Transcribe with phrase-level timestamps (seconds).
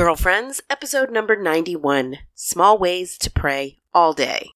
[0.00, 4.48] Girlfriends, episode number 91 Small Ways to Pray All Day.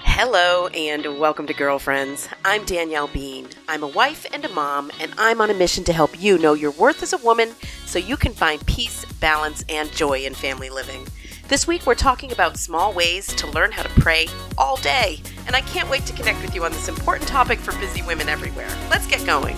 [0.00, 2.28] Hello and welcome to Girlfriends.
[2.44, 3.48] I'm Danielle Bean.
[3.66, 6.52] I'm a wife and a mom, and I'm on a mission to help you know
[6.52, 7.54] your worth as a woman
[7.86, 11.06] so you can find peace, balance, and joy in family living.
[11.48, 14.28] This week, we're talking about small ways to learn how to pray
[14.58, 17.72] all day, and I can't wait to connect with you on this important topic for
[17.78, 18.68] busy women everywhere.
[18.90, 19.56] Let's get going.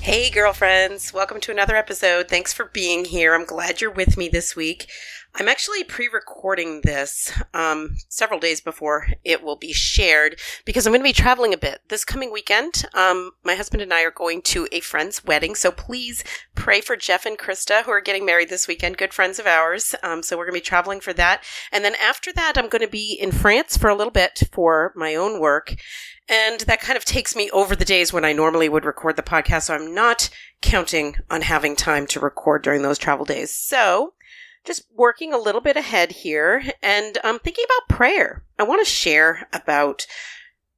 [0.00, 2.28] Hey, girlfriends, welcome to another episode.
[2.28, 3.34] Thanks for being here.
[3.34, 4.88] I'm glad you're with me this week.
[5.38, 10.90] I'm actually pre recording this um, several days before it will be shared because I'm
[10.90, 12.84] going to be traveling a bit this coming weekend.
[12.92, 16.24] Um, my husband and I are going to a friend's wedding, so please
[16.56, 19.94] pray for Jeff and Krista, who are getting married this weekend, good friends of ours.
[20.02, 21.44] Um, so we're going to be traveling for that.
[21.70, 24.92] And then after that, I'm going to be in France for a little bit for
[24.96, 25.76] my own work.
[26.28, 29.22] And that kind of takes me over the days when I normally would record the
[29.22, 29.62] podcast.
[29.62, 30.30] So I'm not
[30.60, 33.56] counting on having time to record during those travel days.
[33.56, 34.14] So
[34.68, 38.44] just working a little bit ahead here and I'm um, thinking about prayer.
[38.58, 40.06] I want to share about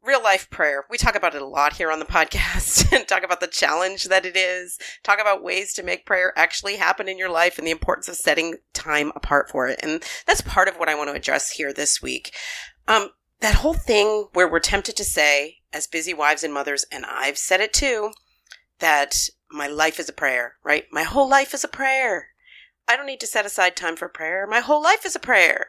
[0.01, 0.85] real life prayer.
[0.89, 4.05] We talk about it a lot here on the podcast and talk about the challenge
[4.05, 7.67] that it is, talk about ways to make prayer actually happen in your life and
[7.67, 9.81] the importance of setting time apart for it.
[9.83, 12.33] And that's part of what I want to address here this week.
[12.87, 17.05] Um, that whole thing where we're tempted to say, as busy wives and mothers, and
[17.05, 18.13] I've said it too,
[18.79, 20.85] that my life is a prayer, right?
[20.93, 22.29] My whole life is a prayer.
[22.91, 24.49] I don't need to set aside time for prayer.
[24.49, 25.69] My whole life is a prayer.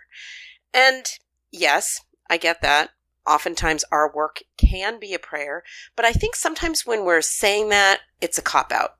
[0.74, 1.06] And
[1.52, 2.90] yes, I get that.
[3.28, 5.62] Oftentimes our work can be a prayer,
[5.96, 8.96] but I think sometimes when we're saying that, it's a cop out.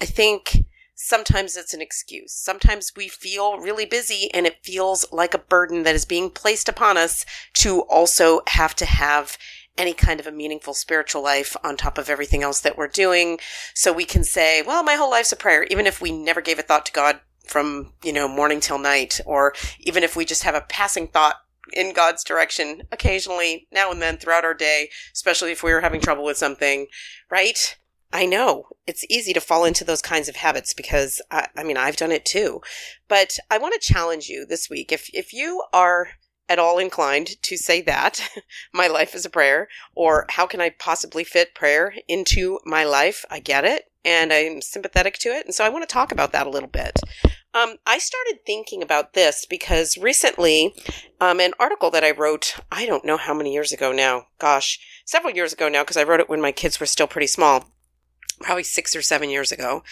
[0.00, 2.32] I think sometimes it's an excuse.
[2.32, 6.70] Sometimes we feel really busy and it feels like a burden that is being placed
[6.70, 9.36] upon us to also have to have
[9.76, 13.38] any kind of a meaningful spiritual life on top of everything else that we're doing.
[13.74, 16.58] So we can say, well, my whole life's a prayer, even if we never gave
[16.58, 20.42] a thought to God from, you know, morning till night, or even if we just
[20.42, 21.36] have a passing thought
[21.72, 26.00] in God's direction occasionally, now and then throughout our day, especially if we were having
[26.00, 26.86] trouble with something,
[27.30, 27.76] right?
[28.12, 31.76] I know it's easy to fall into those kinds of habits because I, I mean,
[31.76, 32.62] I've done it too.
[33.06, 34.92] But I want to challenge you this week.
[34.92, 36.08] If, if you are
[36.48, 38.26] at all inclined to say that
[38.72, 43.26] my life is a prayer or how can I possibly fit prayer into my life?
[43.30, 45.46] I get it and I'm sympathetic to it.
[45.46, 46.98] And so I want to talk about that a little bit.
[47.54, 50.74] Um, I started thinking about this because recently,
[51.20, 54.78] um, an article that I wrote, I don't know how many years ago now, gosh,
[55.04, 57.70] several years ago now, because I wrote it when my kids were still pretty small,
[58.40, 59.82] probably six or seven years ago,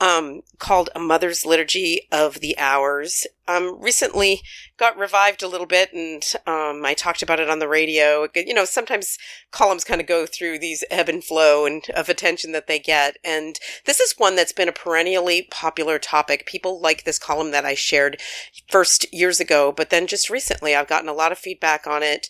[0.00, 3.26] um, called A Mother's Liturgy of the Hours.
[3.46, 4.42] Um, recently
[4.76, 8.26] got revived a little bit and, um, I talked about it on the radio.
[8.34, 9.18] You know, sometimes
[9.50, 13.16] columns kind of go through these ebb and flow and of attention that they get.
[13.24, 16.46] And this is one that's been a perennially popular topic.
[16.46, 18.20] People like this column that I shared
[18.68, 22.28] first years ago, but then just recently I've gotten a lot of feedback on it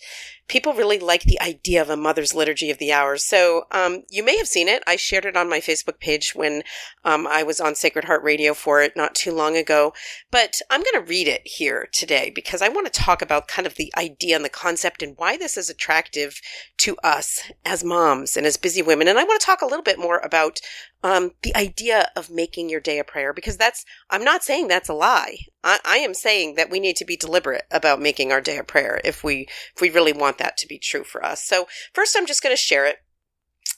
[0.49, 3.25] people really like the idea of a mother's liturgy of the hours.
[3.25, 4.83] So um, you may have seen it.
[4.87, 6.63] I shared it on my Facebook page when
[7.05, 9.95] um, I was on Sacred Heart Radio for it not too long ago.
[10.31, 13.67] But I'm going to read it here today because I want to talk about kind
[13.67, 16.41] of the idea and the concept and why this is attractive
[16.79, 19.09] to us as moms and as busy women.
[19.09, 20.61] And I want to talk a little bit more about
[21.03, 24.89] um, the idea of making your day a prayer because that's i'm not saying that's
[24.89, 25.37] a lie.
[25.63, 28.65] I, I, am saying that we need to be deliberate about making our day a
[28.65, 31.45] prayer if we if we really want that to be true for us.
[31.45, 32.99] So first i'm just going to share it.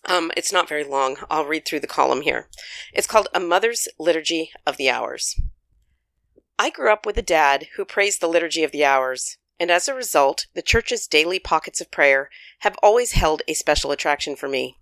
[0.08, 1.16] Um, it's not very long.
[1.28, 2.48] I'll read through the column here.
[2.92, 5.34] It's called a mother's liturgy of the hours
[6.58, 9.88] i grew up with a dad who praised the liturgy of the hours and as
[9.88, 12.28] a result the church's daily pockets of prayer
[12.60, 14.76] have always held a special attraction for me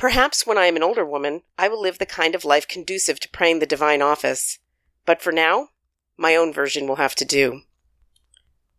[0.00, 3.20] Perhaps when I am an older woman, I will live the kind of life conducive
[3.20, 4.58] to praying the divine office.
[5.04, 5.68] But for now,
[6.16, 7.64] my own version will have to do.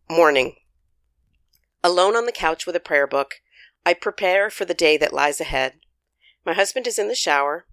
[0.10, 0.56] Morning.
[1.84, 3.36] Alone on the couch with a prayer book,
[3.86, 5.74] I prepare for the day that lies ahead.
[6.44, 7.68] My husband is in the shower,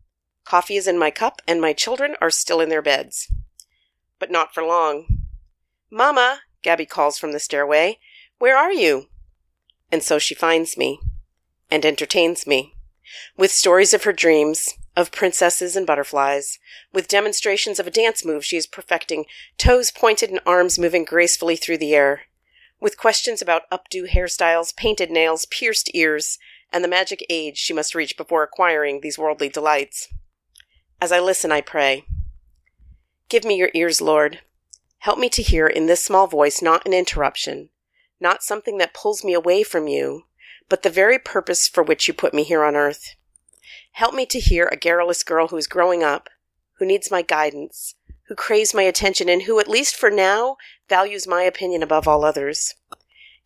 [0.45, 3.33] coffee is in my cup, and my children are still in their beds.
[4.19, 5.07] But not for long.
[5.91, 7.99] Mama, Gabby calls from the stairway,
[8.39, 9.07] where are you?
[9.91, 11.01] And so she finds me
[11.71, 12.75] and entertains me
[13.37, 16.59] with stories of her dreams, of princesses and butterflies,
[16.93, 19.25] with demonstrations of a dance move she is perfecting,
[19.57, 22.23] toes pointed and arms moving gracefully through the air,
[22.81, 26.39] with questions about updo hairstyles, painted nails, pierced ears,
[26.73, 30.09] and the magic age she must reach before acquiring these worldly delights.
[31.01, 32.05] As I listen, I pray.
[33.29, 34.41] Give me your ears, Lord.
[34.99, 37.69] Help me to hear in this small voice not an interruption,
[38.21, 40.25] not something that pulls me away from you,
[40.69, 43.15] but the very purpose for which you put me here on earth.
[43.93, 46.29] Help me to hear a garrulous girl who is growing up,
[46.79, 47.95] who needs my guidance,
[48.29, 50.57] who craves my attention, and who, at least for now,
[50.89, 52.75] values my opinion above all others.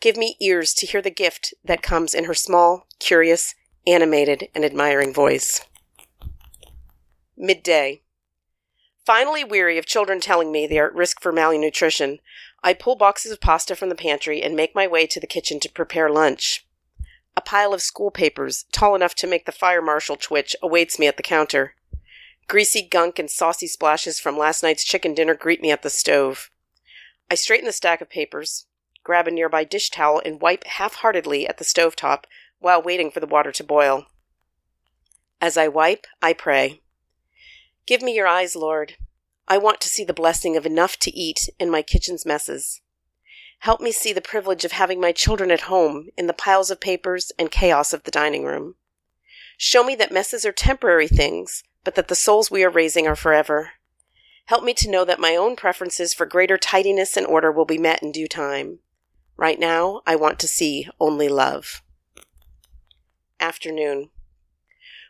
[0.00, 3.54] Give me ears to hear the gift that comes in her small, curious,
[3.86, 5.60] animated, and admiring voice.
[7.36, 8.02] Midday.
[9.04, 12.20] Finally weary of children telling me they are at risk for malnutrition,
[12.62, 15.58] I pull boxes of pasta from the pantry and make my way to the kitchen
[15.60, 16.64] to prepare lunch.
[17.36, 21.06] A pile of school papers, tall enough to make the fire marshal twitch, awaits me
[21.08, 21.74] at the counter.
[22.46, 26.50] Greasy gunk and saucy splashes from last night's chicken dinner greet me at the stove.
[27.30, 28.66] I straighten the stack of papers,
[29.02, 32.26] grab a nearby dish towel, and wipe half heartedly at the stove top
[32.58, 34.06] while waiting for the water to boil.
[35.40, 36.82] As I wipe, I pray.
[37.86, 38.94] Give me your eyes, Lord.
[39.48, 42.80] I want to see the blessing of enough to eat in my kitchen's messes.
[43.60, 46.80] Help me see the privilege of having my children at home in the piles of
[46.80, 48.76] papers and chaos of the dining room.
[49.56, 53.16] Show me that messes are temporary things, but that the souls we are raising are
[53.16, 53.72] forever.
[54.46, 57.78] Help me to know that my own preferences for greater tidiness and order will be
[57.78, 58.80] met in due time.
[59.36, 61.82] Right now, I want to see only love.
[63.38, 64.10] Afternoon.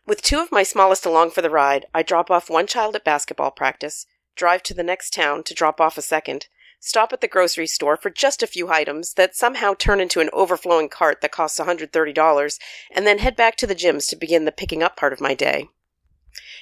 [0.05, 3.05] With two of my smallest along for the ride, I drop off one child at
[3.05, 6.49] basketball practice, drive to the next town to drop off a second,
[6.81, 10.31] stop at the grocery store for just a few items that somehow turn into an
[10.33, 12.59] overflowing cart that costs $130,
[12.91, 15.35] and then head back to the gyms to begin the picking up part of my
[15.35, 15.69] day.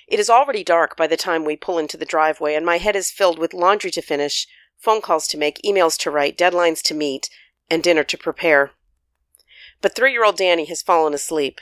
[0.06, 2.96] It is already dark by the time we pull into the driveway, and my head
[2.96, 4.46] is filled with laundry to finish,
[4.76, 7.30] phone calls to make, emails to write, deadlines to meet,
[7.70, 8.72] and dinner to prepare.
[9.80, 11.60] But three year old Danny has fallen asleep.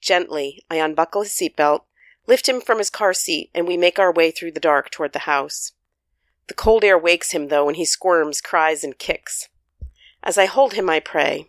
[0.00, 1.82] Gently, I unbuckle his seatbelt,
[2.26, 5.12] lift him from his car seat, and we make our way through the dark toward
[5.12, 5.72] the house.
[6.48, 9.48] The cold air wakes him, though, and he squirms, cries, and kicks.
[10.22, 11.46] As I hold him, I pray.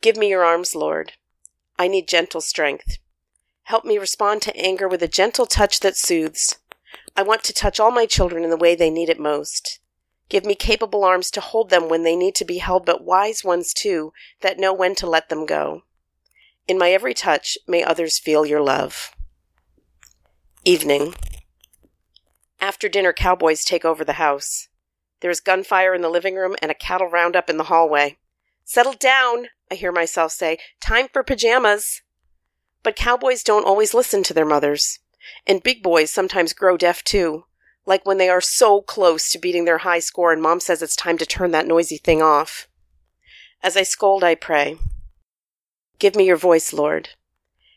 [0.00, 1.12] Give me your arms, Lord.
[1.78, 2.98] I need gentle strength.
[3.64, 6.56] Help me respond to anger with a gentle touch that soothes.
[7.16, 9.78] I want to touch all my children in the way they need it most.
[10.28, 13.44] Give me capable arms to hold them when they need to be held, but wise
[13.44, 15.82] ones too, that know when to let them go.
[16.68, 19.10] In my every touch, may others feel your love.
[20.64, 21.14] Evening.
[22.60, 24.68] After dinner, cowboys take over the house.
[25.20, 28.18] There is gunfire in the living room and a cattle roundup in the hallway.
[28.64, 30.58] Settle down, I hear myself say.
[30.80, 32.02] Time for pajamas.
[32.84, 35.00] But cowboys don't always listen to their mothers.
[35.46, 37.44] And big boys sometimes grow deaf too.
[37.86, 40.96] Like when they are so close to beating their high score and mom says it's
[40.96, 42.68] time to turn that noisy thing off.
[43.62, 44.78] As I scold, I pray.
[46.02, 47.10] Give me your voice, Lord.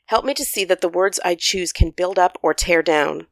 [0.08, 3.28] Help me to see that the words I choose can build up or tear down.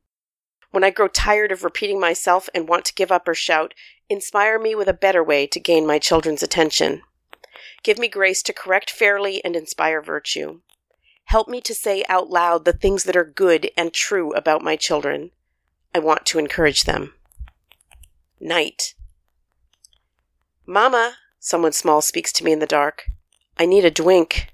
[0.70, 3.74] When I grow tired of repeating myself and want to give up or shout,
[4.08, 7.02] inspire me with a better way to gain my children's attention.
[7.82, 10.60] Give me grace to correct fairly and inspire virtue.
[11.26, 14.76] Help me to say out loud the things that are good and true about my
[14.76, 15.32] children.
[15.96, 17.16] I want to encourage them.
[18.40, 18.94] Night.
[20.68, 23.06] Mama, someone small speaks to me in the dark.
[23.58, 24.53] I need a drink.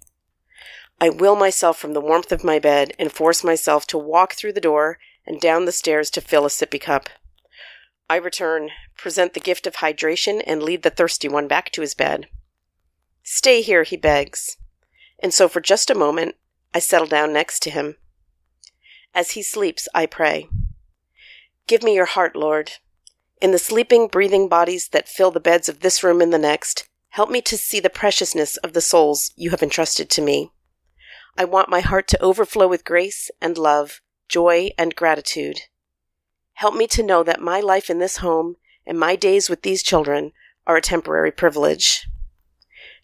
[1.01, 4.53] I will myself from the warmth of my bed and force myself to walk through
[4.53, 7.09] the door and down the stairs to fill a sippy cup.
[8.09, 11.93] I return, present the gift of hydration, and lead the thirsty one back to his
[11.93, 12.27] bed.
[13.23, 14.57] Stay here, he begs.
[15.19, 16.35] And so for just a moment,
[16.73, 17.95] I settle down next to him.
[19.13, 20.49] As he sleeps, I pray.
[21.67, 22.71] Give me your heart, Lord.
[23.41, 26.89] In the sleeping, breathing bodies that fill the beds of this room and the next,
[27.09, 30.51] help me to see the preciousness of the souls you have entrusted to me.
[31.37, 35.61] I want my heart to overflow with grace and love joy, and gratitude.
[36.53, 38.55] Help me to know that my life in this home
[38.85, 40.31] and my days with these children
[40.65, 42.07] are a temporary privilege.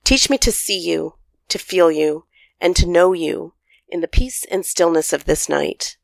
[0.04, 1.16] Teach me to see you,
[1.50, 2.26] to feel you,
[2.62, 3.54] and to know you
[3.90, 5.98] in the peace and stillness of this night.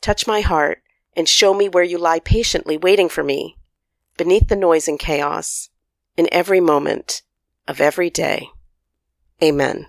[0.00, 0.82] Touch my heart
[1.16, 3.56] and show me where you lie patiently waiting for me,
[4.16, 5.70] beneath the noise and chaos,
[6.16, 7.22] in every moment
[7.66, 8.48] of every day.
[9.42, 9.86] Amen.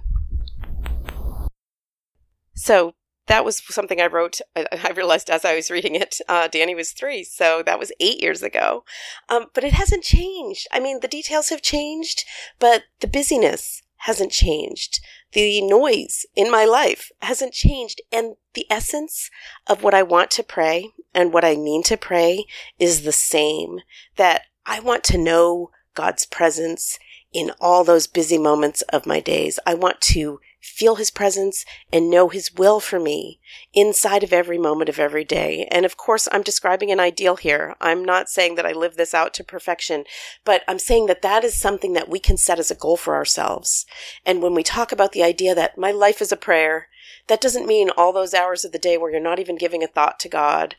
[2.69, 2.93] So,
[3.25, 4.41] that was something I wrote.
[4.55, 8.21] I, realized as I was reading it, uh, Danny was three, so that was eight
[8.21, 8.83] years ago.
[9.27, 10.67] Um, but it hasn't changed.
[10.71, 12.25] I mean, the details have changed,
[12.59, 14.99] but the busyness hasn't changed.
[15.31, 18.03] The noise in my life hasn't changed.
[18.11, 19.31] And the essence
[19.65, 22.45] of what I want to pray and what I mean to pray
[22.77, 23.79] is the same.
[24.17, 26.99] That I want to know God's presence
[27.33, 29.57] in all those busy moments of my days.
[29.65, 33.39] I want to feel his presence, and know his will for me
[33.73, 35.67] inside of every moment of every day.
[35.71, 37.75] And of course, I'm describing an ideal here.
[37.79, 40.03] I'm not saying that I live this out to perfection,
[40.43, 43.15] but I'm saying that that is something that we can set as a goal for
[43.15, 43.85] ourselves.
[44.25, 46.87] And when we talk about the idea that my life is a prayer,
[47.27, 49.87] that doesn't mean all those hours of the day where you're not even giving a
[49.87, 50.75] thought to God.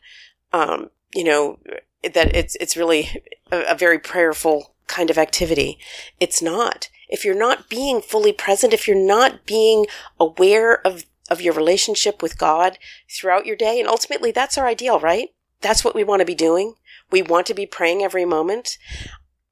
[0.53, 1.59] Um, you know,
[2.03, 5.79] that it's, it's really a, a very prayerful kind of activity.
[6.19, 6.89] It's not.
[7.11, 9.85] If you're not being fully present, if you're not being
[10.19, 14.99] aware of, of your relationship with God throughout your day, and ultimately that's our ideal,
[14.99, 15.29] right?
[15.59, 16.75] That's what we want to be doing.
[17.11, 18.77] We want to be praying every moment.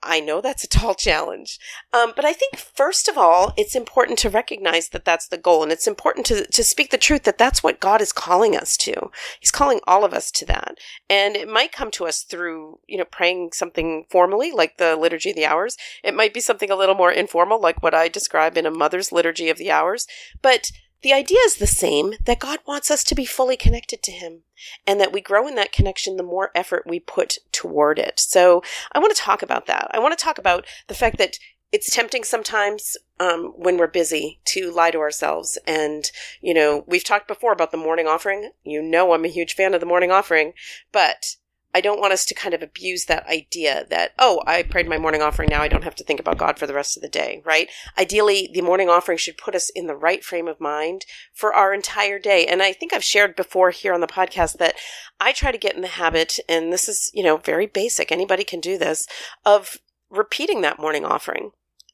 [0.01, 1.60] I know that's a tall challenge.
[1.91, 5.62] Um, but I think, first of all, it's important to recognize that that's the goal.
[5.62, 8.77] And it's important to, to speak the truth that that's what God is calling us
[8.77, 9.12] to.
[9.39, 10.75] He's calling all of us to that.
[11.10, 15.32] And it might come to us through, you know, praying something formally, like the Liturgy
[15.32, 15.75] of the Hours.
[16.03, 19.12] It might be something a little more informal, like what I describe in a mother's
[19.12, 20.08] Liturgy of the Hours.
[20.41, 24.12] But the idea is the same that God wants us to be fully connected to
[24.12, 24.44] Him
[24.86, 28.20] and that we grow in that connection the more effort we put toward it.
[28.20, 29.89] So I want to talk about that.
[29.91, 31.38] I want to talk about the fact that
[31.72, 35.58] it's tempting sometimes um, when we're busy to lie to ourselves.
[35.68, 36.10] And,
[36.41, 38.51] you know, we've talked before about the morning offering.
[38.63, 40.53] You know, I'm a huge fan of the morning offering,
[40.91, 41.36] but
[41.73, 44.97] I don't want us to kind of abuse that idea that, oh, I prayed my
[44.97, 45.49] morning offering.
[45.49, 47.69] Now I don't have to think about God for the rest of the day, right?
[47.97, 51.73] Ideally, the morning offering should put us in the right frame of mind for our
[51.73, 52.47] entire day.
[52.47, 54.75] And I think I've shared before here on the podcast that
[55.19, 58.11] I try to get in the habit, and this is, you know, very basic.
[58.11, 59.05] Anybody can do this
[59.45, 59.77] of
[60.09, 61.51] repeating that morning offering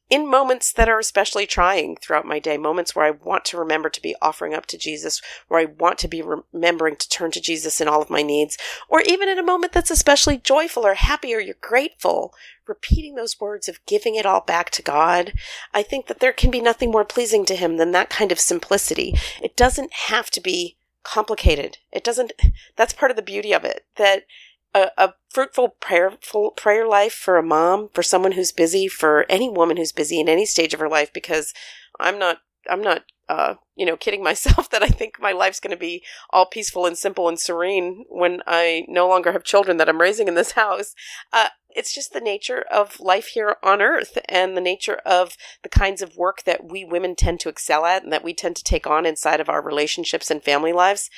[0.10, 3.90] in moments that are especially trying throughout my day, moments where I want to remember
[3.90, 7.42] to be offering up to Jesus, where I want to be remembering to turn to
[7.42, 8.58] Jesus in all of my needs,
[8.88, 12.34] or even in a moment that's especially joyful or happy or you're grateful,
[12.68, 15.34] repeating those words of giving it all back to God.
[15.74, 18.40] I think that there can be nothing more pleasing to Him than that kind of
[18.40, 19.16] simplicity.
[19.42, 21.78] It doesn't have to be complicated.
[21.92, 22.34] It doesn't,
[22.76, 24.26] that's part of the beauty of it, that
[24.76, 29.50] a, a, fruitful prayerful prayer life for a mom, for someone who's busy, for any
[29.50, 31.54] woman who's busy in any stage of her life, because
[32.00, 32.38] I'm not
[32.70, 36.04] I'm not uh, you know, kidding myself that I think my life's going to be
[36.30, 40.28] all peaceful and simple and serene when I no longer have children that I'm raising
[40.28, 40.94] in this house.
[41.34, 45.70] Uh, it's just the nature of life here on earth and the nature of the
[45.70, 48.64] kinds of work that we women tend to excel at and that we tend to
[48.64, 51.10] take on inside of our relationships and family lives.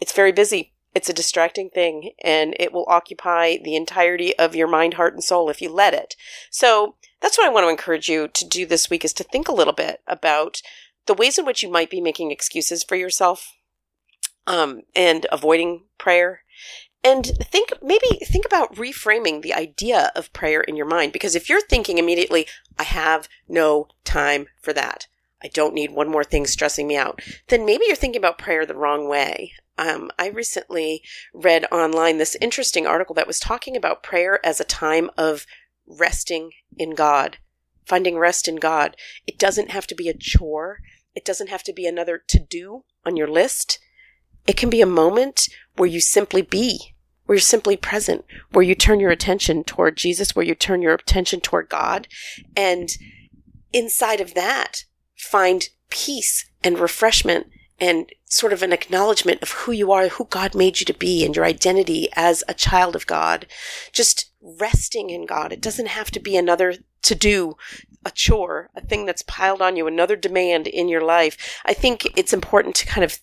[0.00, 0.73] It's very busy.
[0.94, 5.24] It's a distracting thing and it will occupy the entirety of your mind, heart, and
[5.24, 6.14] soul if you let it.
[6.50, 9.48] So that's what I want to encourage you to do this week is to think
[9.48, 10.62] a little bit about
[11.06, 13.54] the ways in which you might be making excuses for yourself
[14.46, 16.42] um, and avoiding prayer
[17.02, 21.48] and think maybe think about reframing the idea of prayer in your mind because if
[21.48, 22.46] you're thinking immediately
[22.78, 25.06] i have no time for that
[25.44, 28.64] i don't need one more thing stressing me out then maybe you're thinking about prayer
[28.66, 34.02] the wrong way um, I recently read online this interesting article that was talking about
[34.02, 35.46] prayer as a time of
[35.86, 37.38] resting in God,
[37.84, 38.96] finding rest in God.
[39.26, 40.78] It doesn't have to be a chore.
[41.14, 43.78] It doesn't have to be another to do on your list.
[44.46, 46.94] It can be a moment where you simply be,
[47.26, 50.94] where you're simply present, where you turn your attention toward Jesus, where you turn your
[50.94, 52.06] attention toward God.
[52.56, 52.90] And
[53.72, 54.84] inside of that,
[55.24, 57.48] find peace and refreshment
[57.80, 61.24] and sort of an acknowledgement of who you are, who God made you to be,
[61.24, 63.46] and your identity as a child of God.
[63.92, 65.52] Just resting in God.
[65.52, 67.56] It doesn't have to be another to do,
[68.04, 71.60] a chore, a thing that's piled on you, another demand in your life.
[71.64, 73.18] I think it's important to kind of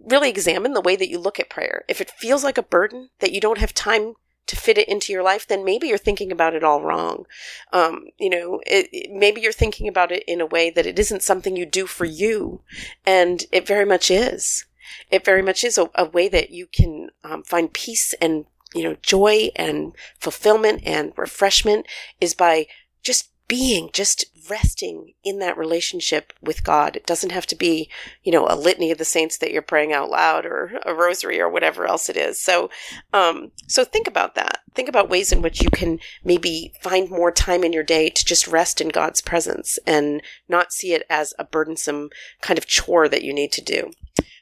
[0.00, 1.84] really examine the way that you look at prayer.
[1.88, 4.14] If it feels like a burden that you don't have time
[4.46, 7.26] to fit it into your life, then maybe you're thinking about it all wrong.
[7.72, 10.98] Um, you know, it, it, maybe you're thinking about it in a way that it
[10.98, 12.62] isn't something you do for you,
[13.04, 14.64] and it very much is.
[15.10, 18.82] It very much is a, a way that you can um, find peace and you
[18.82, 21.86] know joy and fulfillment and refreshment
[22.20, 22.66] is by
[23.02, 26.96] just being, just resting in that relationship with God.
[26.96, 27.88] It doesn't have to be,
[28.22, 31.40] you know, a litany of the saints that you're praying out loud or a rosary
[31.40, 32.40] or whatever else it is.
[32.40, 32.70] So,
[33.12, 34.60] um, so think about that.
[34.74, 38.24] Think about ways in which you can maybe find more time in your day to
[38.24, 42.10] just rest in God's presence and not see it as a burdensome
[42.40, 43.90] kind of chore that you need to do.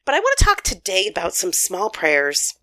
[0.05, 2.55] But I want to talk today about some small prayers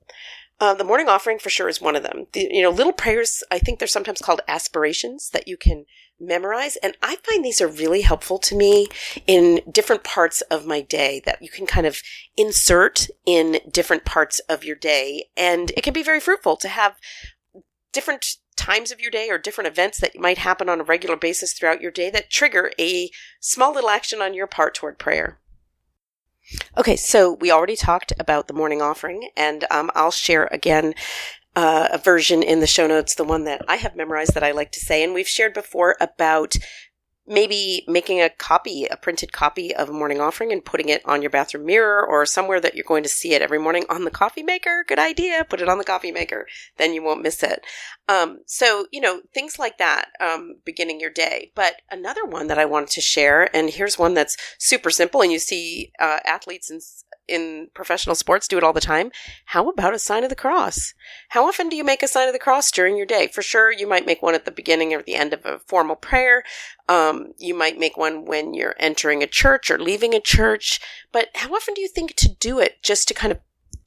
[0.62, 2.28] uh, the morning offering for sure is one of them.
[2.34, 5.86] The, you know, little prayers, I think they're sometimes called aspirations that you can
[6.20, 6.76] memorize.
[6.78, 8.88] And I find these are really helpful to me
[9.26, 12.00] in different parts of my day that you can kind of
[12.38, 15.26] insert in different parts of your day.
[15.36, 16.96] And it can be very fruitful to have
[17.92, 21.54] different times of your day or different events that might happen on a regular basis
[21.54, 25.41] throughout your day that trigger a small little action on your part toward prayer.
[26.78, 30.94] Okay, so we already talked about the morning offering, and um, I'll share again
[31.56, 34.52] uh, a version in the show notes, the one that I have memorized that I
[34.52, 35.04] like to say.
[35.04, 36.56] And we've shared before about
[37.28, 41.22] maybe making a copy, a printed copy of a morning offering and putting it on
[41.22, 44.12] your bathroom mirror or somewhere that you're going to see it every morning on the
[44.12, 44.84] coffee maker.
[44.88, 45.46] Good idea.
[45.48, 46.48] Put it on the coffee maker.
[46.78, 47.64] Then you won't miss it.
[48.10, 51.52] Um, so, you know, things like that, um, beginning your day.
[51.56, 55.32] But another one that I wanted to share, and here's one that's super simple, and
[55.32, 56.82] you see uh, athletes and
[57.28, 59.12] in professional sports do it all the time.
[59.46, 60.94] How about a sign of the cross?
[61.30, 63.28] How often do you make a sign of the cross during your day?
[63.28, 65.96] For sure, you might make one at the beginning or the end of a formal
[65.96, 66.44] prayer.
[66.90, 70.80] Um, you might make one when you're entering a church or leaving a church.
[71.12, 73.40] But how often do you think to do it just to kind of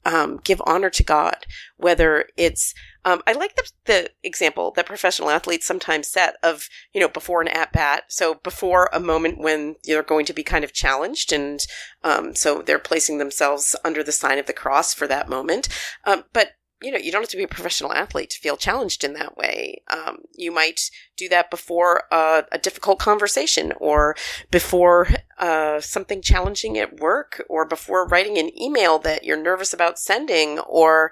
[0.05, 1.45] um, give honor to God,
[1.77, 2.73] whether it's
[3.05, 7.39] um, I like the, the example that professional athletes sometimes set of, you know, before
[7.39, 8.05] an at bat.
[8.09, 11.31] So before a moment when you're going to be kind of challenged.
[11.31, 11.59] And
[12.03, 15.69] um, so they're placing themselves under the sign of the cross for that moment.
[16.05, 16.53] Um, but
[16.85, 19.35] you know, you don't have to be a professional athlete to feel challenged in that
[19.35, 19.81] way.
[19.91, 24.15] Um, you might do that before a, a difficult conversation or
[24.51, 25.07] before
[25.39, 30.59] uh, something challenging at work or before writing an email that you're nervous about sending
[30.59, 31.11] or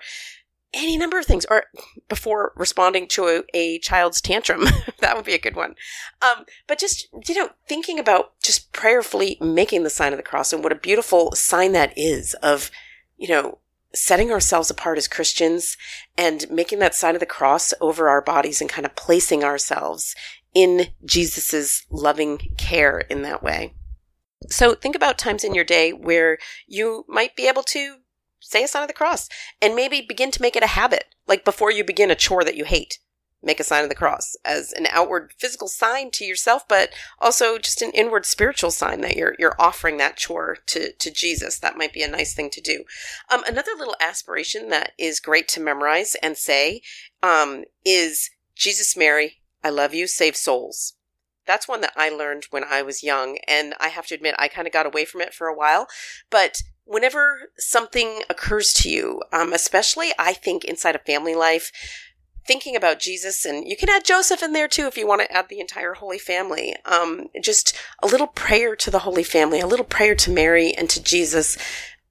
[0.75, 1.63] any number of things or
[2.08, 4.65] before responding to a, a child's tantrum
[5.00, 5.75] that would be a good one
[6.22, 10.51] um, but just you know thinking about just prayerfully making the sign of the cross
[10.51, 12.72] and what a beautiful sign that is of
[13.18, 13.60] you know
[13.95, 15.77] setting ourselves apart as christians
[16.17, 20.15] and making that sign of the cross over our bodies and kind of placing ourselves
[20.53, 23.73] in jesus's loving care in that way
[24.50, 27.97] so think about times in your day where you might be able to
[28.43, 29.29] say a sign of the cross
[29.62, 31.05] and maybe begin to make it a habit.
[31.27, 33.00] Like before you begin a chore that you hate,
[33.43, 37.57] make a sign of the cross as an outward physical sign to yourself, but also
[37.57, 41.59] just an inward spiritual sign that you're you're offering that chore to to Jesus.
[41.59, 42.83] That might be a nice thing to do.
[43.29, 46.81] Um, another little aspiration that is great to memorize and say
[47.21, 50.93] um, is Jesus, Mary, I love you, save souls.
[51.45, 54.47] That's one that I learned when I was young, and I have to admit I
[54.47, 55.88] kind of got away from it for a while,
[56.29, 61.71] but whenever something occurs to you, um, especially I think inside of family life,
[62.45, 65.32] thinking about Jesus, and you can add Joseph in there too if you want to
[65.32, 66.75] add the entire Holy Family.
[66.86, 70.89] Um, just a little prayer to the Holy Family, a little prayer to Mary and
[70.89, 71.58] to Jesus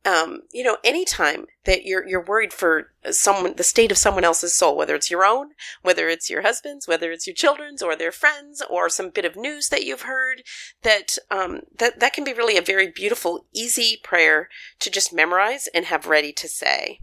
[0.04, 4.56] um, you know, anytime that you're you're worried for someone, the state of someone else's
[4.56, 5.50] soul, whether it's your own,
[5.82, 9.36] whether it's your husband's, whether it's your children's, or their friends, or some bit of
[9.36, 10.42] news that you've heard,
[10.82, 14.48] that um, that that can be really a very beautiful, easy prayer
[14.80, 16.98] to just memorize and have ready to say.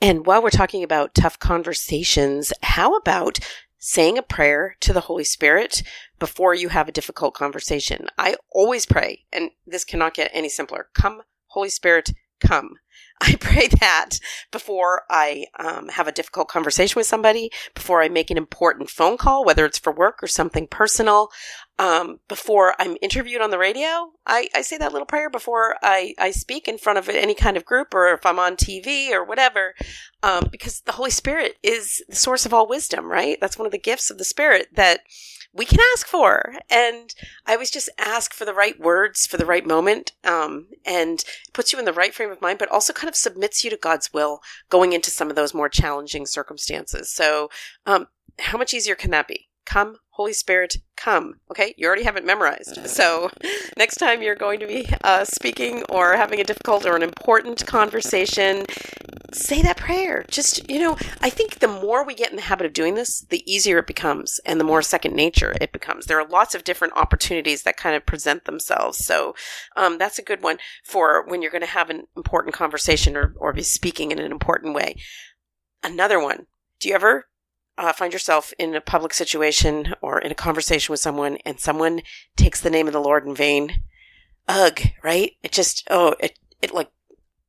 [0.00, 3.38] And while we're talking about tough conversations, how about
[3.78, 5.82] saying a prayer to the Holy Spirit
[6.18, 8.08] before you have a difficult conversation?
[8.18, 10.88] I always pray, and this cannot get any simpler.
[10.94, 12.74] Come Holy Spirit, come.
[13.20, 14.18] I pray that
[14.52, 19.16] before I um, have a difficult conversation with somebody, before I make an important phone
[19.16, 21.30] call, whether it's for work or something personal,
[21.78, 24.12] um, before I'm interviewed on the radio.
[24.26, 27.56] I, I say that little prayer before I, I speak in front of any kind
[27.56, 29.74] of group or if I'm on TV or whatever,
[30.22, 33.38] um, because the Holy Spirit is the source of all wisdom, right?
[33.40, 35.00] That's one of the gifts of the Spirit that
[35.52, 36.54] we can ask for.
[36.70, 37.14] And
[37.46, 40.12] I always just ask for the right words for the right moment.
[40.24, 43.16] Um, and it puts you in the right frame of mind, but also kind of
[43.16, 47.12] submits you to God's will going into some of those more challenging circumstances.
[47.12, 47.50] So,
[47.86, 48.08] um,
[48.38, 49.48] how much easier can that be?
[49.66, 51.40] Come, Holy Spirit, come.
[51.50, 52.88] Okay, you already have it memorized.
[52.88, 53.30] So,
[53.76, 57.66] next time you're going to be uh, speaking or having a difficult or an important
[57.66, 58.64] conversation,
[59.32, 60.24] say that prayer.
[60.30, 63.20] Just, you know, I think the more we get in the habit of doing this,
[63.22, 66.06] the easier it becomes and the more second nature it becomes.
[66.06, 69.04] There are lots of different opportunities that kind of present themselves.
[69.04, 69.34] So
[69.76, 73.34] um, that's a good one for when you're going to have an important conversation or,
[73.36, 74.96] or be speaking in an important way.
[75.82, 76.46] Another one.
[76.78, 77.26] Do you ever
[77.78, 82.02] uh, find yourself in a public situation or in a conversation with someone and someone
[82.36, 83.82] takes the name of the Lord in vain?
[84.48, 85.32] Ugh, right?
[85.42, 86.90] It just, oh, it, it like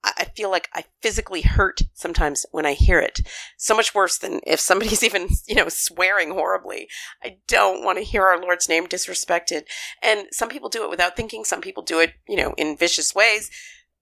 [0.03, 3.21] I feel like I physically hurt sometimes when I hear it.
[3.57, 6.87] So much worse than if somebody's even, you know, swearing horribly.
[7.23, 9.63] I don't want to hear our Lord's name disrespected.
[10.01, 11.43] And some people do it without thinking.
[11.43, 13.49] Some people do it, you know, in vicious ways.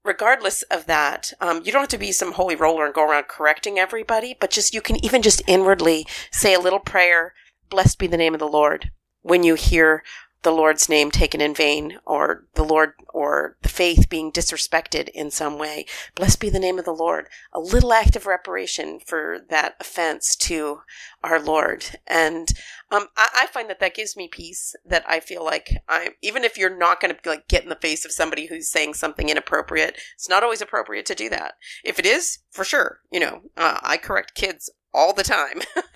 [0.06, 3.28] Regardless of that, um, you don't have to be some holy roller and go around
[3.28, 7.34] correcting everybody, but just, you can even just inwardly say a little prayer,
[7.72, 8.92] blessed be the name of the Lord,
[9.24, 10.04] when you hear
[10.46, 15.32] the Lord's name taken in vain or the Lord or the faith being disrespected in
[15.32, 15.88] some way.
[16.14, 17.30] Blessed be the name of the Lord.
[17.52, 20.82] A little act of reparation for that offense to
[21.24, 21.98] our Lord.
[22.06, 22.48] And
[22.92, 26.44] um, I, I, find that that gives me peace that I feel like I'm, even
[26.44, 29.30] if you're not going to like get in the face of somebody who's saying something
[29.30, 31.56] inappropriate, it's not always appropriate to do that.
[31.84, 35.62] If it is, for sure, you know, uh, I correct kids all the time.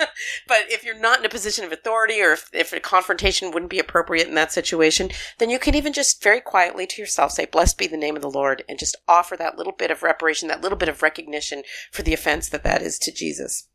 [0.48, 3.72] but if you're not in a position of authority or if, if a confrontation wouldn't
[3.72, 7.46] be appropriate in that situation, then you can even just very quietly to yourself say,
[7.46, 10.50] Blessed be the name of the Lord, and just offer that little bit of reparation,
[10.50, 13.68] that little bit of recognition for the offense that that is to Jesus.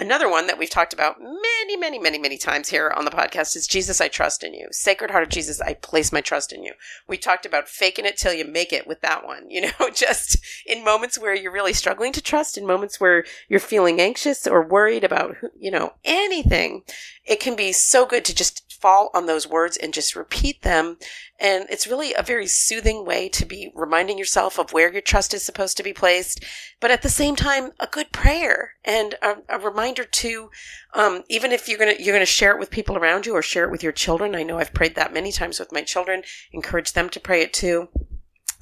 [0.00, 3.56] Another one that we've talked about many, many, many, many times here on the podcast
[3.56, 4.68] is Jesus, I trust in you.
[4.70, 6.74] Sacred Heart of Jesus, I place my trust in you.
[7.08, 9.46] We talked about faking it till you make it with that one.
[9.58, 13.58] You know, just in moments where you're really struggling to trust, in moments where you're
[13.58, 16.82] feeling anxious or worried about, you know, anything,
[17.28, 20.96] it can be so good to just fall on those words and just repeat them.
[21.38, 25.34] And it's really a very soothing way to be reminding yourself of where your trust
[25.34, 26.42] is supposed to be placed,
[26.80, 30.50] but at the same time, a good prayer and a, a reminder to,
[30.94, 33.64] um, even if you're gonna you're gonna share it with people around you or share
[33.64, 34.34] it with your children.
[34.34, 36.22] I know I've prayed that many times with my children.
[36.52, 37.88] Encourage them to pray it too.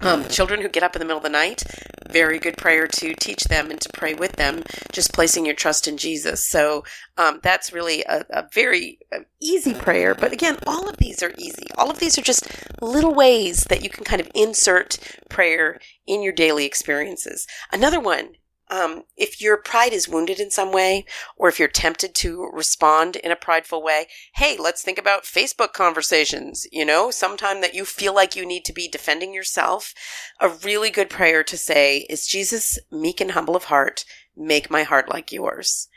[0.01, 1.65] Um, children who get up in the middle of the night,
[2.11, 5.89] very good prayer to teach them and to pray with them, just placing your trust
[5.89, 6.47] in Jesus.
[6.47, 6.85] So
[7.17, 10.15] um, that's really a, a very uh, easy prayer.
[10.15, 11.67] But again, all of these are easy.
[11.79, 12.47] All of these are just
[12.83, 14.99] little ways that you can kind of insert
[15.31, 17.47] prayer in your daily experiences.
[17.73, 18.33] Another one
[18.71, 21.05] um, if your pride is wounded in some way,
[21.37, 25.73] or if you're tempted to respond in a prideful way, hey, let's think about Facebook
[25.73, 26.67] conversations.
[26.73, 29.95] You know, sometime that you feel like you need to be defending yourself.
[30.41, 34.05] A really good prayer to say is Jesus, meek and humble of heart,
[34.37, 35.89] make my heart like yours.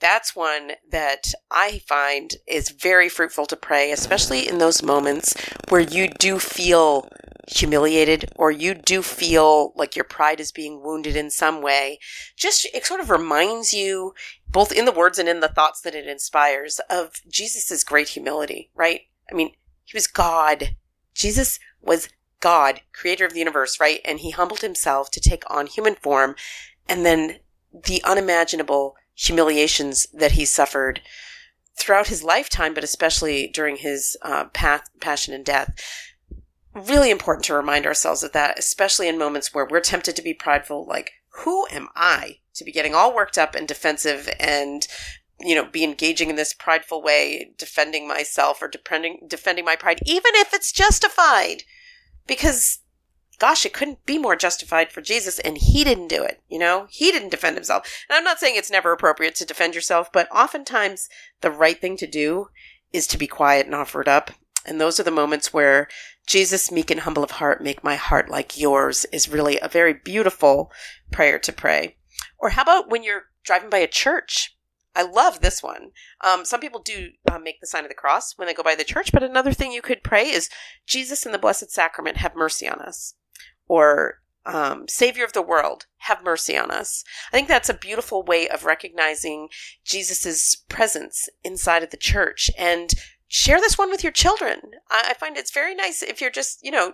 [0.00, 5.34] That's one that I find is very fruitful to pray, especially in those moments
[5.68, 7.08] where you do feel
[7.48, 11.98] humiliated or you do feel like your pride is being wounded in some way,
[12.36, 14.14] just it sort of reminds you,
[14.48, 18.70] both in the words and in the thoughts that it inspires, of Jesus' great humility,
[18.74, 19.02] right?
[19.30, 19.52] I mean,
[19.84, 20.76] he was God.
[21.14, 22.08] Jesus was
[22.40, 24.00] God, creator of the universe, right?
[24.04, 26.34] And he humbled himself to take on human form
[26.88, 27.38] and then
[27.72, 31.00] the unimaginable humiliations that he suffered
[31.78, 35.74] throughout his lifetime, but especially during his uh, path, passion and death
[36.74, 40.34] really important to remind ourselves of that, especially in moments where we're tempted to be
[40.34, 40.84] prideful.
[40.84, 41.12] Like,
[41.44, 44.86] who am I to be getting all worked up and defensive and,
[45.40, 50.00] you know, be engaging in this prideful way, defending myself or defending, defending my pride,
[50.04, 51.62] even if it's justified?
[52.26, 52.80] Because
[53.38, 56.42] gosh, it couldn't be more justified for Jesus, and he didn't do it.
[56.48, 58.04] You know, he didn't defend himself.
[58.08, 61.08] And I'm not saying it's never appropriate to defend yourself, but oftentimes
[61.40, 62.48] the right thing to do
[62.92, 64.30] is to be quiet and offer it up.
[64.66, 65.88] And those are the moments where
[66.26, 69.92] Jesus, meek and humble of heart, make my heart like yours is really a very
[69.92, 70.72] beautiful
[71.10, 71.96] prayer to pray.
[72.38, 74.56] Or how about when you're driving by a church?
[74.96, 75.90] I love this one.
[76.20, 78.76] Um, some people do uh, make the sign of the cross when they go by
[78.76, 80.48] the church, but another thing you could pray is
[80.86, 83.14] Jesus in the Blessed Sacrament, have mercy on us.
[83.68, 87.02] Or um, Savior of the world, have mercy on us.
[87.32, 89.48] I think that's a beautiful way of recognizing
[89.84, 92.92] Jesus' presence inside of the church and
[93.26, 94.60] share this one with your children.
[94.90, 96.92] I, find it's very nice if you're just, you know,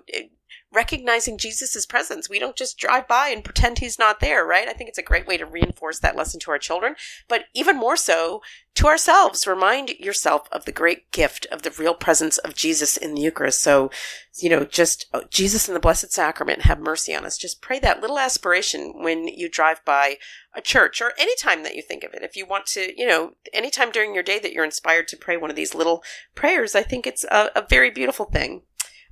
[0.72, 2.28] recognizing Jesus' presence.
[2.28, 4.68] We don't just drive by and pretend he's not there, right?
[4.68, 6.94] I think it's a great way to reinforce that lesson to our children,
[7.28, 8.40] but even more so
[8.74, 9.48] to ourselves.
[9.48, 13.60] Remind yourself of the great gift of the real presence of Jesus in the Eucharist.
[13.60, 13.90] So,
[14.38, 17.36] you know, just oh, Jesus in the Blessed Sacrament, have mercy on us.
[17.36, 20.18] Just pray that little aspiration when you drive by
[20.54, 22.22] a church or any time that you think of it.
[22.22, 25.36] If you want to, you know, anytime during your day that you're inspired to pray
[25.36, 26.04] one of these little
[26.36, 28.62] prayers, I think it's a, a very beautiful thing.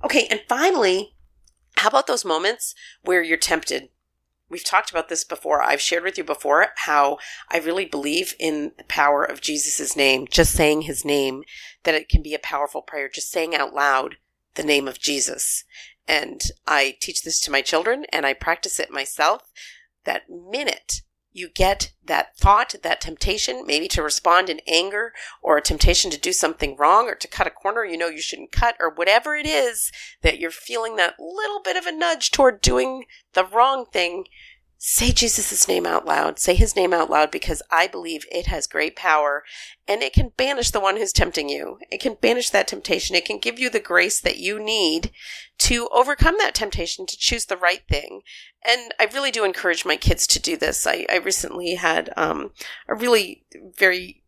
[0.03, 1.15] Okay, and finally,
[1.79, 3.89] how about those moments where you're tempted?
[4.49, 5.61] We've talked about this before.
[5.61, 10.27] I've shared with you before how I really believe in the power of Jesus' name,
[10.29, 11.43] just saying his name,
[11.83, 14.17] that it can be a powerful prayer, just saying out loud
[14.55, 15.63] the name of Jesus.
[16.07, 19.43] And I teach this to my children and I practice it myself.
[20.03, 25.61] That minute you get that thought, that temptation, maybe to respond in anger or a
[25.61, 28.75] temptation to do something wrong or to cut a corner you know you shouldn't cut
[28.79, 33.05] or whatever it is that you're feeling that little bit of a nudge toward doing
[33.33, 34.25] the wrong thing,
[34.81, 36.39] say Jesus' name out loud.
[36.39, 39.43] Say his name out loud because I believe it has great power
[39.89, 41.79] and it can banish the one who's tempting you.
[41.91, 43.13] It can banish that temptation.
[43.13, 45.11] It can give you the grace that you need
[45.59, 48.21] to overcome that temptation to choose the right thing.
[48.65, 50.87] And I really do encourage my kids to do this.
[50.87, 52.51] I, I recently had um,
[52.87, 53.43] a really
[53.77, 54.23] very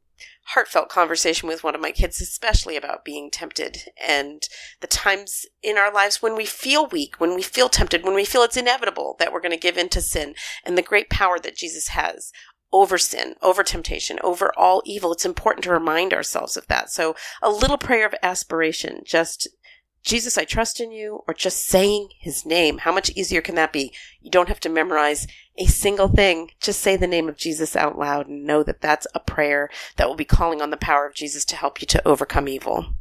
[0.47, 4.43] heartfelt conversation with one of my kids, especially about being tempted and
[4.81, 8.25] the times in our lives when we feel weak, when we feel tempted, when we
[8.25, 10.33] feel it's inevitable that we're going to give in to sin
[10.65, 12.31] and the great power that Jesus has
[12.73, 15.11] over sin, over temptation, over all evil.
[15.11, 16.89] It's important to remind ourselves of that.
[16.89, 19.47] So a little prayer of aspiration, just
[20.03, 22.79] Jesus, I trust in you, or just saying his name.
[22.79, 23.93] How much easier can that be?
[24.19, 26.51] You don't have to memorize a single thing.
[26.59, 30.07] Just say the name of Jesus out loud and know that that's a prayer that
[30.07, 32.93] will be calling on the power of Jesus to help you to overcome evil.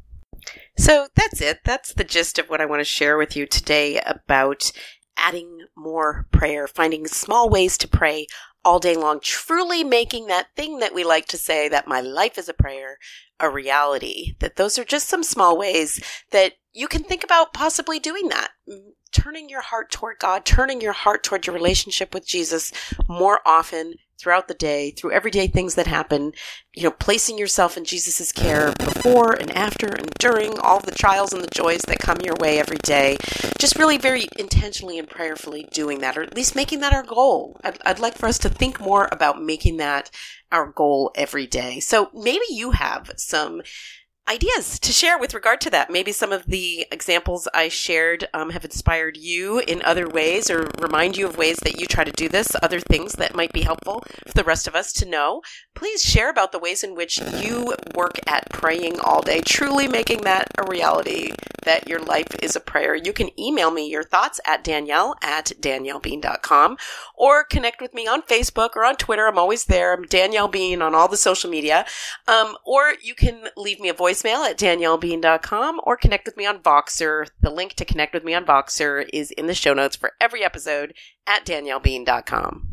[0.77, 1.61] So that's it.
[1.65, 4.73] That's the gist of what I want to share with you today about
[5.21, 8.27] adding more prayer, finding small ways to pray
[8.65, 12.37] all day long, truly making that thing that we like to say that my life
[12.37, 12.99] is a prayer
[13.41, 14.35] a reality.
[14.39, 18.51] That those are just some small ways that you can think about possibly doing that.
[18.69, 22.73] Mm, turning your heart toward God, turning your heart toward your relationship with Jesus
[23.09, 26.33] more often throughout the day, through everyday things that happen,
[26.75, 31.33] you know, placing yourself in Jesus' care before and after and during all the trials
[31.33, 33.17] and the joys that come your way every day.
[33.59, 37.59] Just really very intentionally and prayerfully doing that, or at least making that our goal.
[37.65, 40.11] I'd, I'd like for us to think more about making that
[40.53, 41.81] our goal every day.
[41.81, 43.63] So maybe you have some
[44.31, 45.91] ideas to share with regard to that.
[45.91, 50.71] Maybe some of the examples I shared um, have inspired you in other ways or
[50.81, 53.63] remind you of ways that you try to do this, other things that might be
[53.63, 55.43] helpful for the rest of us to know.
[55.75, 60.21] Please share about the ways in which you work at praying all day, truly making
[60.21, 61.33] that a reality
[61.65, 62.95] that your life is a prayer.
[62.95, 66.77] You can email me your thoughts at Danielle at DanielleBean.com
[67.17, 69.27] or connect with me on Facebook or on Twitter.
[69.27, 69.93] I'm always there.
[69.93, 71.85] I'm Danielle Bean on all the social media.
[72.29, 76.47] Um, or you can leave me a voice voicemail at daniellebean.com or connect with me
[76.47, 77.29] on Voxer.
[77.41, 80.45] The link to connect with me on Voxer is in the show notes for every
[80.45, 80.95] episode
[81.27, 82.69] at daniellebean.com.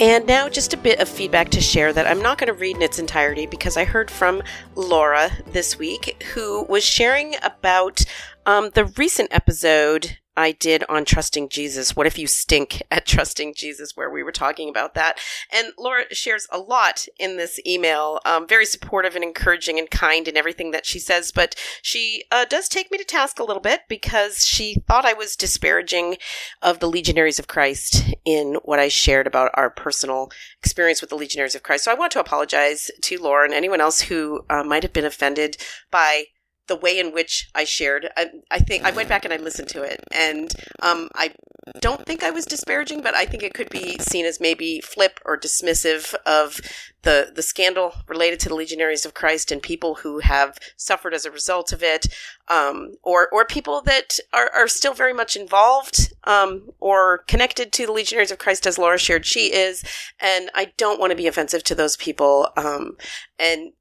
[0.00, 2.76] And now, just a bit of feedback to share that I'm not going to read
[2.76, 4.42] in its entirety because I heard from
[4.74, 8.02] Laura this week who was sharing about
[8.44, 11.94] um, the recent episode I did on trusting Jesus.
[11.94, 15.18] What if you stink at trusting Jesus, where we were talking about that?
[15.52, 20.28] And Laura shares a lot in this email, um, very supportive and encouraging and kind
[20.28, 21.32] in everything that she says.
[21.32, 25.12] But she uh, does take me to task a little bit because she thought I
[25.12, 26.16] was disparaging
[26.60, 31.16] of the Legionaries of Christ in what I shared about our personal experience with the
[31.16, 31.84] Legionaries of Christ.
[31.84, 35.04] So I want to apologize to Laura and anyone else who uh, might have been
[35.04, 35.56] offended
[35.90, 36.24] by
[36.68, 38.08] the way in which I shared.
[38.16, 41.32] I, I, think I went back and I listened to it, and um, I
[41.80, 45.20] don't think I was disparaging, but I think it could be seen as maybe flip
[45.24, 46.60] or dismissive of
[47.02, 51.24] the the scandal related to the Legionaries of Christ and people who have suffered as
[51.24, 52.06] a result of it,
[52.48, 57.86] um, or or people that are, are still very much involved um, or connected to
[57.86, 59.84] the Legionaries of Christ, as Laura shared she is,
[60.20, 62.48] and I don't want to be offensive to those people.
[62.56, 62.96] Um,
[63.38, 63.72] and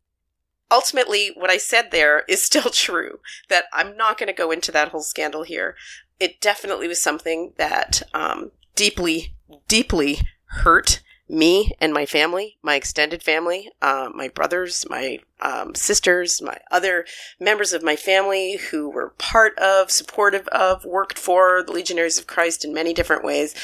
[0.72, 4.72] ultimately, what I said there is still true that I'm not going to go into
[4.72, 5.76] that whole scandal here.
[6.20, 9.36] It definitely was something that um, deeply,
[9.68, 16.42] deeply hurt me and my family, my extended family, uh, my brothers, my um, sisters,
[16.42, 17.06] my other
[17.40, 22.28] members of my family who were part of, supportive of, worked for the Legionaries of
[22.28, 23.56] Christ in many different ways.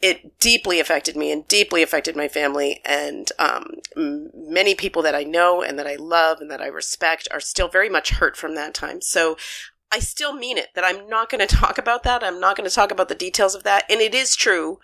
[0.00, 2.80] It deeply affected me and deeply affected my family.
[2.84, 7.28] And um, many people that I know and that I love and that I respect
[7.30, 9.00] are still very much hurt from that time.
[9.00, 9.36] So
[9.92, 12.24] I still mean it that I'm not going to talk about that.
[12.24, 13.84] I'm not going to talk about the details of that.
[13.88, 14.80] And it is true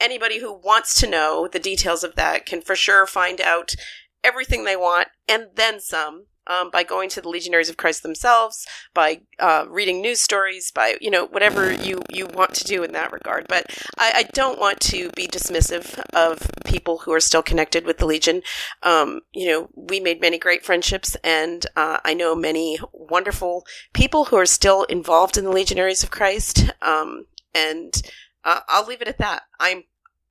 [0.00, 3.74] anybody who wants to know the details of that can for sure find out
[4.22, 8.66] everything they want and then some um, by going to the Legionaries of Christ themselves,
[8.92, 12.92] by uh, reading news stories, by you know whatever you you want to do in
[12.92, 13.46] that regard.
[13.48, 13.66] But
[13.98, 18.06] I, I don't want to be dismissive of people who are still connected with the
[18.06, 18.42] Legion.
[18.82, 24.26] Um, you know, we made many great friendships, and uh, I know many wonderful people
[24.26, 26.70] who are still involved in the Legionaries of Christ.
[26.82, 28.02] Um, and
[28.44, 29.42] uh, I'll leave it at that.
[29.58, 29.84] I'm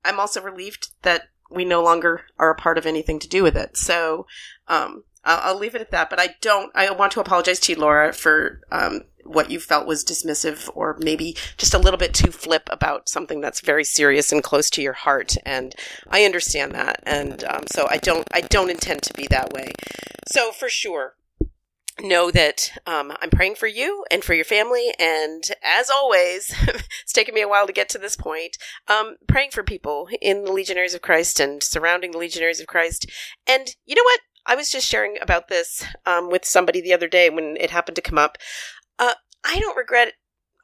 [0.04, 3.58] I'm also relieved that we no longer are a part of anything to do with
[3.58, 3.76] it.
[3.76, 4.28] So
[4.68, 6.10] um, I'll, I'll, leave it at that.
[6.10, 6.72] But I don't.
[6.76, 10.98] I want to apologize to you, Laura, for um, what you felt was dismissive or
[11.00, 14.82] maybe just a little bit too flip about something that's very serious and close to
[14.82, 15.36] your heart.
[15.46, 15.76] And
[16.10, 18.28] I understand that, and um, so I don't.
[18.34, 19.74] I don't intend to be that way.
[20.32, 21.16] So for sure,
[22.02, 24.94] know that um, I'm praying for you and for your family.
[25.00, 28.58] And as always, it's taken me a while to get to this point,
[28.88, 33.06] um, praying for people in the Legionaries of Christ and surrounding the Legionaries of Christ.
[33.48, 34.22] And you know what?
[34.46, 37.96] I was just sharing about this um, with somebody the other day when it happened
[37.98, 38.38] to come up.
[38.98, 39.14] Uh,
[39.46, 40.14] I don't regret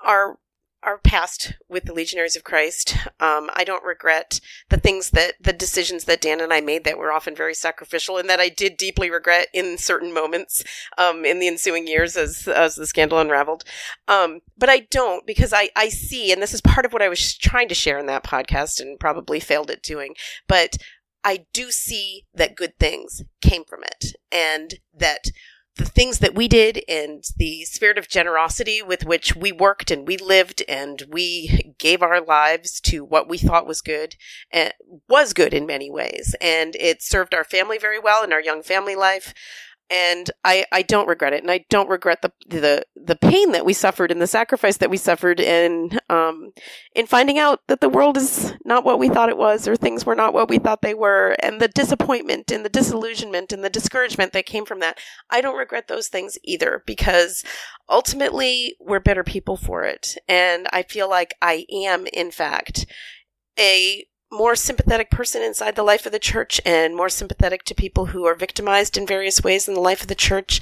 [0.04, 0.38] our
[0.86, 2.96] our past with the Legionaries of Christ.
[3.20, 6.98] Um, I don't regret the things that the decisions that Dan and I made that
[6.98, 10.64] were often very sacrificial, and that I did deeply regret in certain moments
[10.98, 13.64] um, in the ensuing years as as the scandal unraveled.
[14.08, 17.10] Um, but I don't because I I see, and this is part of what I
[17.10, 20.16] was trying to share in that podcast, and probably failed at doing,
[20.48, 20.78] but.
[21.28, 25.32] I do see that good things came from it and that
[25.78, 30.08] the things that we did and the spirit of generosity with which we worked and
[30.08, 34.16] we lived and we gave our lives to what we thought was good
[34.52, 34.74] and
[35.10, 36.36] was good in many ways.
[36.40, 39.34] And it served our family very well in our young family life
[39.90, 43.66] and I, I don't regret it, and I don't regret the the the pain that
[43.66, 46.52] we suffered and the sacrifice that we suffered in um
[46.96, 50.06] in finding out that the world is not what we thought it was, or things
[50.06, 53.70] were not what we thought they were, and the disappointment and the disillusionment and the
[53.70, 54.98] discouragement that came from that.
[55.30, 57.44] I don't regret those things either because
[57.88, 62.88] ultimately we're better people for it, and I feel like I am, in fact,
[63.60, 68.08] a more sympathetic person inside the life of the church and more sympathetic to people
[68.08, 70.62] who are victimized in various ways in the life of the church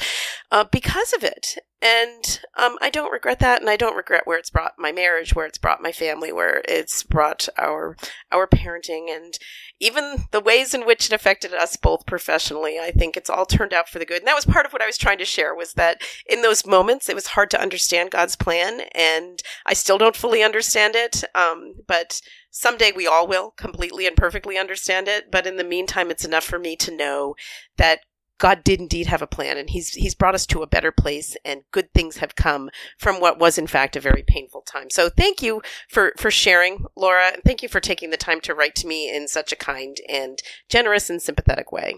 [0.51, 1.57] uh, because of it.
[1.83, 5.35] And um, I don't regret that, and I don't regret where it's brought my marriage,
[5.35, 7.97] where it's brought my family, where it's brought our
[8.31, 9.37] our parenting, and
[9.81, 12.79] even the ways in which it affected us both professionally.
[12.79, 14.81] I think it's all turned out for the good, and that was part of what
[14.81, 15.53] I was trying to share.
[15.53, 19.97] Was that in those moments it was hard to understand God's plan, and I still
[19.97, 22.21] don't fully understand it, um, but
[22.55, 26.43] Someday we all will completely and perfectly understand it, but in the meantime, it's enough
[26.43, 27.33] for me to know
[27.77, 28.01] that
[28.43, 31.37] God did indeed have a plan and he's he's brought us to a better place
[31.45, 34.89] and good things have come from what was in fact a very painful time.
[34.89, 38.53] So thank you for for sharing, Laura, and thank you for taking the time to
[38.53, 41.95] write to me in such a kind and generous and sympathetic way.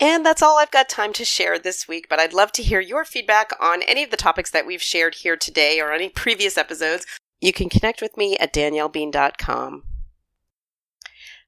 [0.00, 2.80] And that's all I've got time to share this week, but I'd love to hear
[2.80, 6.58] your feedback on any of the topics that we've shared here today or any previous
[6.58, 7.06] episodes.
[7.40, 9.84] You can connect with me at daniellebean.com.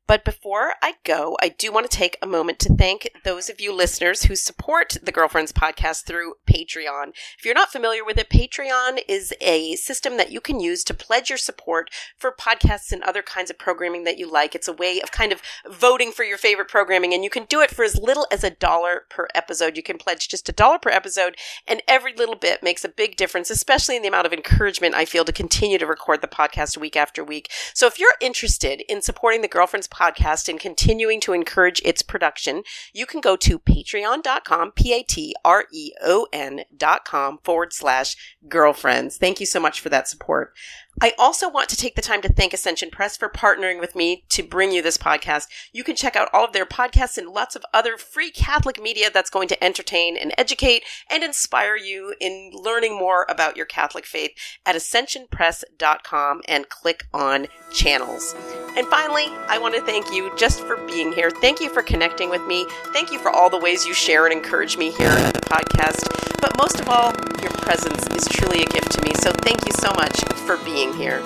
[0.06, 3.58] But before I go, I do want to take a moment to thank those of
[3.58, 7.14] you listeners who support the Girlfriends podcast through Patreon.
[7.38, 10.94] If you're not familiar with it, Patreon is a system that you can use to
[10.94, 11.88] pledge your support
[12.18, 14.54] for podcasts and other kinds of programming that you like.
[14.54, 15.40] It's a way of kind of
[15.70, 18.50] voting for your favorite programming, and you can do it for as little as a
[18.50, 19.74] dollar per episode.
[19.74, 21.34] You can pledge just a dollar per episode,
[21.66, 25.06] and every little bit makes a big difference, especially in the amount of encouragement I
[25.06, 27.50] feel to continue to record the podcast week after week.
[27.72, 32.62] So if you're interested in supporting the Girlfriends podcast and continuing to encourage its production,
[32.92, 38.16] you can go to patreon.com, P-A-T-R-E-O-N dot com forward slash
[38.48, 39.16] girlfriends.
[39.16, 40.52] Thank you so much for that support.
[41.00, 44.24] I also want to take the time to thank Ascension Press for partnering with me
[44.30, 45.48] to bring you this podcast.
[45.72, 49.10] You can check out all of their podcasts and lots of other free Catholic media
[49.12, 54.06] that's going to entertain and educate and inspire you in learning more about your Catholic
[54.06, 54.30] faith
[54.64, 58.34] at ascensionpress.com and click on channels.
[58.76, 61.30] And finally, I want to thank you just for being here.
[61.30, 62.66] Thank you for connecting with me.
[62.92, 66.40] Thank you for all the ways you share and encourage me here at the podcast.
[66.40, 69.12] But most of all, your presence is truly a gift to me.
[69.14, 71.20] So thank you so much for being being here.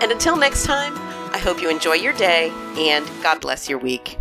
[0.00, 0.94] And until next time,
[1.32, 4.18] I hope you enjoy your day and God bless your week.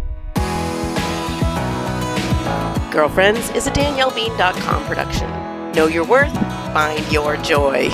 [2.91, 5.29] Girlfriends is a DanielleBean.com production.
[5.73, 6.33] Know your worth,
[6.73, 7.89] find your joy.